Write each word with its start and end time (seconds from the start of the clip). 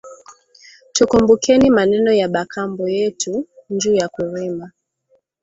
Tukumbukeni 0.95 1.69
maneno 1.69 2.11
ya 2.13 2.27
ba 2.33 2.45
kambo 2.45 2.89
yetu 2.97 3.47
nju 3.69 3.93
ya 3.93 4.07
kurima 4.09 4.71